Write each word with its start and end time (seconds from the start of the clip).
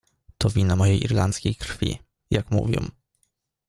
"To 0.37 0.49
wina 0.49 0.75
mojej 0.75 1.03
irlandzkiej 1.03 1.55
krwi, 1.55 1.99
jak 2.31 2.51
mówią." 2.51 2.89